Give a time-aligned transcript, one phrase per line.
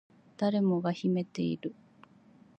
[0.37, 1.75] 誰もが秘めている